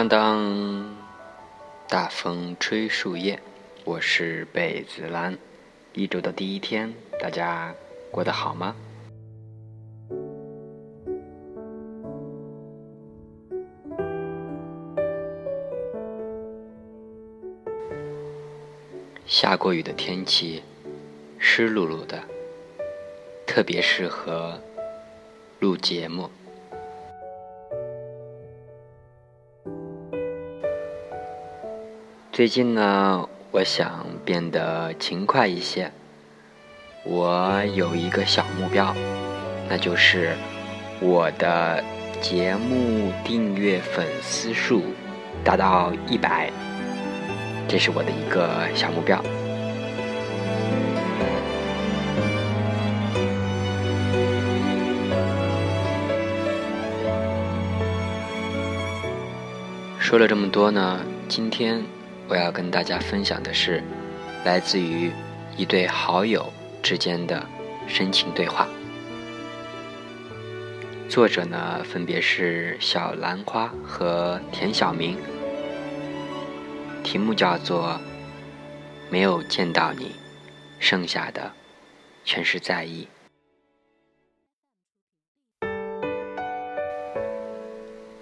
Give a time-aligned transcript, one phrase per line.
[0.00, 0.96] 当当，
[1.86, 3.38] 大风吹树叶，
[3.84, 5.36] 我是贝子兰。
[5.92, 7.74] 一周的第一天，大家
[8.10, 8.74] 过得好吗？
[19.26, 20.62] 下过雨的天气，
[21.38, 22.18] 湿漉漉的，
[23.46, 24.58] 特别适合
[25.58, 26.30] 录节目。
[32.40, 35.92] 最近呢，我想变得勤快一些。
[37.04, 38.96] 我有一个小目标，
[39.68, 40.34] 那就是
[41.02, 41.84] 我的
[42.18, 44.84] 节目订阅粉丝数
[45.44, 46.50] 达到一百，
[47.68, 49.22] 这是我的一个小目标。
[59.98, 61.84] 说了这么多呢，今天。
[62.30, 63.82] 我要跟大家分享的是，
[64.44, 65.10] 来自于
[65.56, 66.48] 一对好友
[66.80, 67.44] 之间的
[67.88, 68.68] 深情对话。
[71.08, 75.18] 作者呢，分别是小兰花和田小明。
[77.02, 78.00] 题目叫做
[79.10, 80.14] “没有见到你，
[80.78, 81.50] 剩下的
[82.24, 83.08] 全是在意”。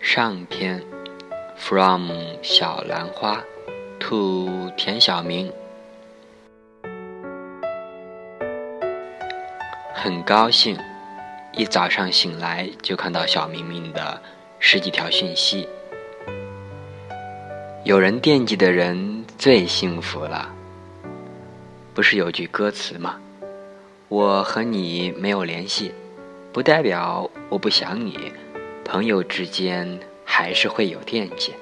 [0.00, 0.82] 上篇
[1.58, 2.10] ，from
[2.42, 3.44] 小兰花。
[3.98, 5.52] 兔田小明，
[9.92, 10.78] 很高兴，
[11.52, 14.22] 一早上醒来就看到小明明的
[14.60, 15.68] 十几条讯息。
[17.84, 20.48] 有人惦记的人最幸福了，
[21.92, 23.20] 不是有句歌词吗？
[24.08, 25.92] 我和你没有联系，
[26.52, 28.32] 不代表我不想你，
[28.84, 31.52] 朋友之间还是会有惦记。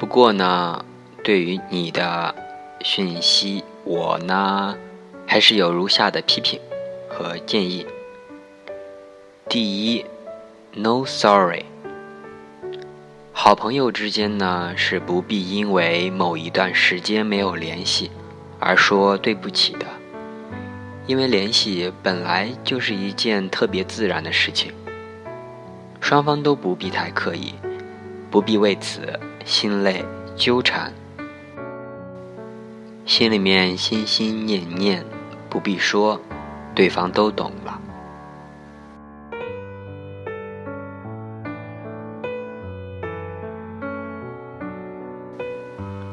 [0.00, 0.82] 不过呢，
[1.22, 2.34] 对于你的
[2.80, 4.74] 讯息，我呢
[5.26, 6.58] 还是有如下的批评
[7.06, 7.86] 和建议。
[9.46, 10.06] 第一
[10.72, 11.66] ，No sorry。
[13.34, 18.10] 好朋友之间呢是不必因为某一段时间没有联系
[18.58, 19.84] 而说对不起的，
[21.06, 24.72] 因为联系本来就是一件特别自然的事情，
[26.00, 27.52] 双方都不必太刻意，
[28.30, 29.20] 不必为此。
[29.44, 30.04] 心累
[30.36, 30.92] 纠缠，
[33.04, 35.04] 心里面心心念念，
[35.48, 36.20] 不必说，
[36.74, 37.80] 对方都懂了。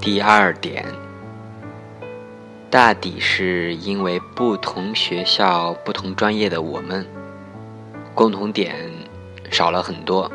[0.00, 0.86] 第二点，
[2.70, 7.04] 大抵是因为不同学校、不同专业的我们，
[8.14, 8.76] 共同点
[9.50, 10.30] 少了很多，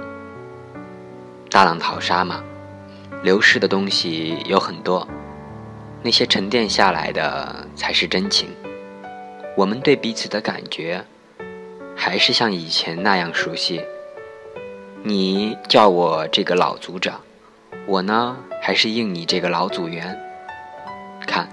[1.49, 2.43] 大浪淘沙嘛。
[3.23, 5.07] 流逝的东西有很多，
[6.01, 8.49] 那些沉淀下来的才是真情。
[9.55, 11.03] 我们对彼此的感觉，
[11.95, 13.81] 还是像以前那样熟悉。
[15.03, 17.21] 你叫我这个老组长，
[17.85, 20.19] 我呢还是应你这个老组员。
[21.27, 21.47] 看，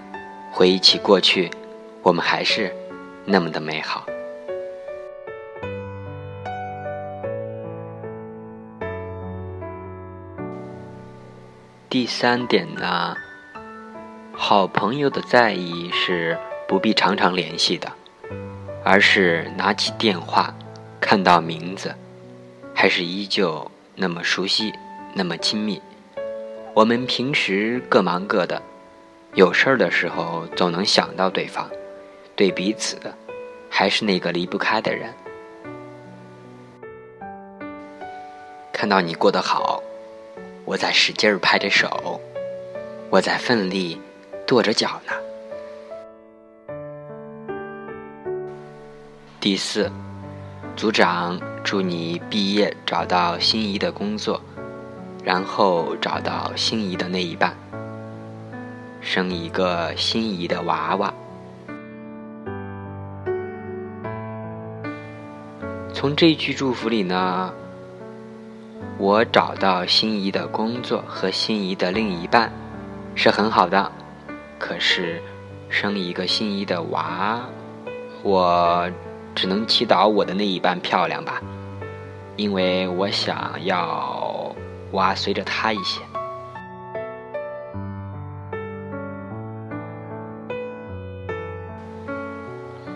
[0.50, 1.50] 回忆起过去，
[2.02, 2.74] 我们还是
[3.26, 4.06] 那么的美好。
[11.98, 13.16] 第三点呢，
[14.32, 16.38] 好朋友的在意是
[16.68, 17.90] 不必常常联系的，
[18.84, 20.54] 而是拿起电话，
[21.00, 21.92] 看到名字，
[22.72, 24.72] 还是依旧那么熟悉，
[25.12, 25.82] 那么亲密。
[26.72, 28.62] 我们平时各忙各的，
[29.34, 31.68] 有事儿的时候总能想到对方，
[32.36, 32.96] 对彼此，
[33.68, 35.12] 还是那个离不开的人。
[38.72, 39.82] 看到你过得好。
[40.68, 42.20] 我在使劲拍着手，
[43.08, 43.98] 我在奋力
[44.46, 45.14] 跺着脚呢。
[49.40, 49.90] 第四，
[50.76, 54.38] 组长，祝你毕业找到心仪的工作，
[55.24, 57.56] 然后找到心仪的那一半，
[59.00, 61.14] 生一个心仪的娃娃。
[65.94, 67.54] 从这句祝福里呢。
[68.98, 72.50] 我找到心仪的工作和心仪的另一半，
[73.14, 73.92] 是很好的。
[74.58, 75.22] 可是，
[75.68, 77.38] 生一个心仪的娃，
[78.24, 78.90] 我
[79.36, 81.40] 只能祈祷我的那一半漂亮吧，
[82.34, 84.52] 因为我想要
[84.90, 86.00] 娃随着他一些。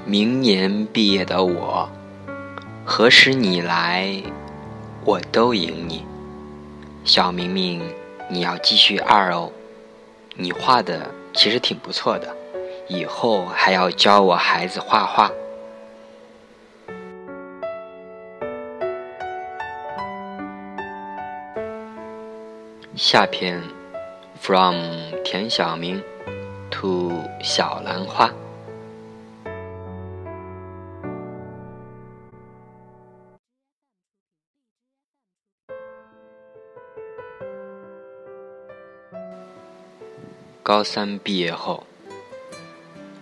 [0.04, 1.88] 明年毕业的我，
[2.84, 4.20] 何时你来？
[5.04, 6.06] 我都赢你，
[7.04, 7.82] 小明明，
[8.30, 9.50] 你要继续二哦，
[10.36, 12.32] 你画的其实挺不错的，
[12.86, 15.28] 以后还要教我孩子画画。
[22.94, 23.60] 下篇
[24.40, 24.76] ，from
[25.24, 26.00] 田小明
[26.70, 27.10] ，to
[27.42, 28.30] 小兰花。
[40.64, 41.84] 高三毕业后，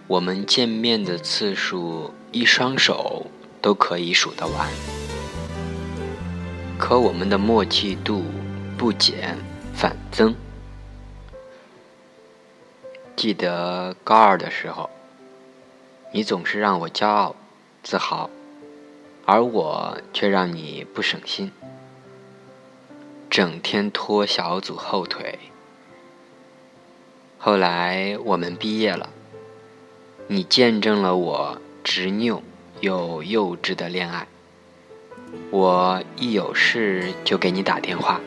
[0.07, 3.29] 我们见面的次数，一双手
[3.63, 4.69] 都可以数得完。
[6.79, 8.25] 可我们的默契度
[8.77, 9.39] 不减
[9.73, 10.35] 反增。
[13.17, 14.91] 记得高二的时候，
[16.13, 17.35] 你总是让我骄傲、
[17.83, 18.29] 自豪，
[19.25, 21.51] 而我却让你不省心，
[23.31, 25.39] 整天拖小组后腿。
[27.43, 29.09] 后来我们毕业了，
[30.27, 32.43] 你见证了我执拗
[32.81, 34.27] 又幼稚的恋爱。
[35.51, 38.21] 我一有事就给你打电话。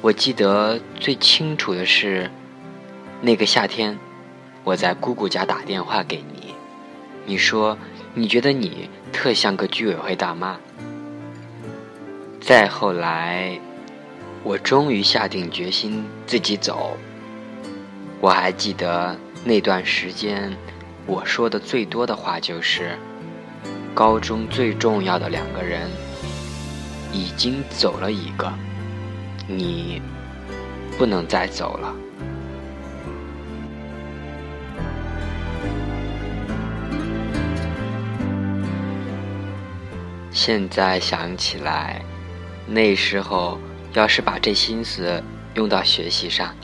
[0.00, 2.30] 我记得最清楚的是，
[3.20, 3.98] 那个夏天，
[4.62, 6.54] 我在姑姑家打电话给你，
[7.26, 7.76] 你说
[8.14, 10.60] 你觉得你特像个居委会大妈。
[12.40, 13.58] 再后来，
[14.44, 16.96] 我终于下定决心自己走。
[18.22, 20.56] 我还记得那段时间，
[21.06, 22.96] 我说的最多的话就是：
[23.92, 25.90] 高中最重要的两个人
[27.12, 28.48] 已经走了一个，
[29.48, 30.00] 你
[30.96, 31.92] 不能再走了。
[40.30, 42.00] 现在想起来，
[42.68, 43.58] 那时候
[43.94, 45.20] 要是把这心思
[45.56, 46.54] 用到学习上，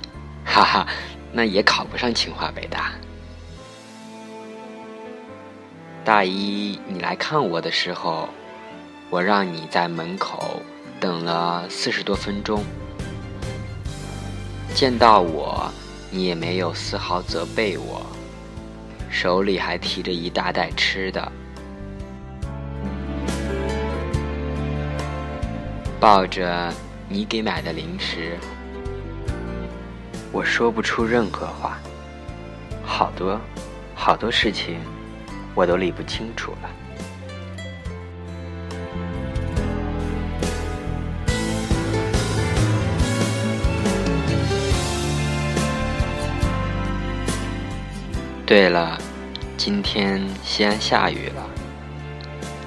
[0.45, 0.87] 哈哈。
[1.33, 2.93] 那也考不上清华北大。
[6.05, 8.29] 大一你来看我的时候，
[9.11, 10.63] 我让你在门口
[10.99, 12.65] 等了四十多分钟。
[14.75, 15.71] 见到我，
[16.11, 18.07] 你也没有丝毫责备我，
[19.11, 21.31] 手里还提着一大袋吃的，
[26.01, 26.73] 抱着
[27.09, 28.39] 你给买的零食。
[30.31, 31.79] 我说不出任何话，
[32.85, 33.41] 好多
[33.95, 34.79] 好多事情
[35.55, 36.71] 我都理不清楚了。
[48.47, 48.99] 对了，
[49.57, 51.43] 今天西安下雨了。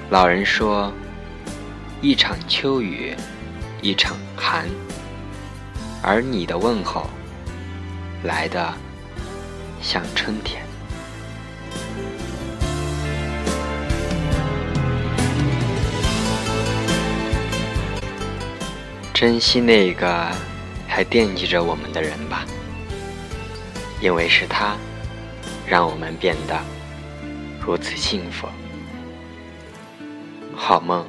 [0.10, 0.92] 老人说，
[2.02, 3.16] 一场秋雨
[3.82, 4.68] 一场寒，
[6.04, 7.08] 而你的问候。
[8.24, 8.72] 来的
[9.82, 10.64] 像春天，
[19.12, 20.32] 珍惜那个
[20.88, 22.46] 还惦记着我们的人吧，
[24.00, 24.78] 因为是他
[25.66, 26.60] 让我们变得
[27.60, 28.48] 如此幸福。
[30.56, 31.08] 好梦，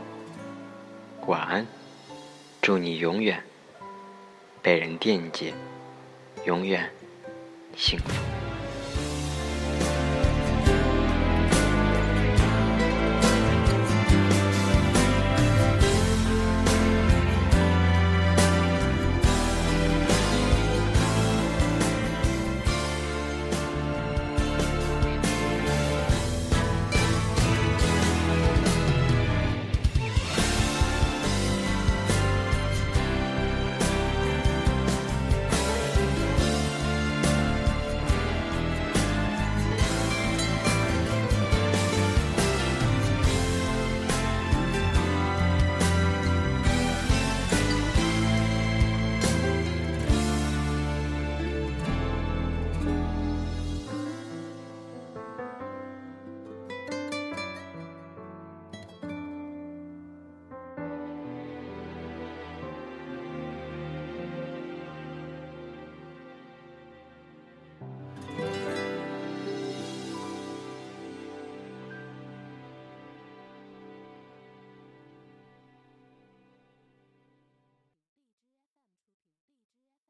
[1.26, 1.66] 晚安，
[2.62, 3.45] 祝你永远
[4.62, 5.52] 被人惦记，
[6.47, 6.90] 永远。
[7.76, 8.32] 幸福。